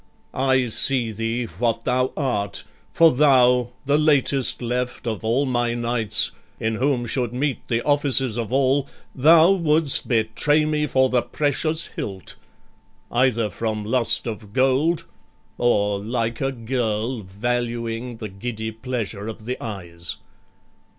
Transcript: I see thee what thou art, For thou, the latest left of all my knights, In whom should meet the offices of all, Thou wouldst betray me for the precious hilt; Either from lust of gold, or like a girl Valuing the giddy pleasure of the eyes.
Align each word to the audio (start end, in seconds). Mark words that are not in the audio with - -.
I 0.33 0.65
see 0.69 1.11
thee 1.11 1.45
what 1.45 1.85
thou 1.85 2.11
art, 2.17 2.63
For 2.91 3.11
thou, 3.11 3.69
the 3.85 3.99
latest 3.99 4.59
left 4.59 5.05
of 5.05 5.23
all 5.23 5.45
my 5.45 5.75
knights, 5.75 6.31
In 6.59 6.73
whom 6.77 7.05
should 7.05 7.33
meet 7.35 7.67
the 7.67 7.83
offices 7.83 8.35
of 8.35 8.51
all, 8.51 8.87
Thou 9.13 9.51
wouldst 9.51 10.07
betray 10.07 10.65
me 10.65 10.87
for 10.87 11.09
the 11.11 11.21
precious 11.21 11.89
hilt; 11.89 12.35
Either 13.11 13.51
from 13.51 13.85
lust 13.85 14.25
of 14.25 14.53
gold, 14.53 15.05
or 15.59 15.99
like 15.99 16.41
a 16.41 16.51
girl 16.51 17.21
Valuing 17.21 18.17
the 18.17 18.29
giddy 18.29 18.71
pleasure 18.71 19.27
of 19.27 19.45
the 19.45 19.63
eyes. 19.63 20.15